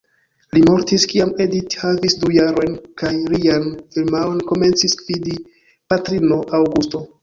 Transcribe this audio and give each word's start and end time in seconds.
Li 0.55 0.61
mortis 0.69 1.05
kiam 1.11 1.33
Edith 1.45 1.77
havis 1.83 2.17
du 2.25 2.33
jarojn 2.39 2.75
kaj 3.03 3.13
lian 3.37 3.71
firmaon 3.93 4.43
komencis 4.51 5.01
gvidi 5.07 5.41
patrino, 5.69 6.45
Augusto. 6.63 7.09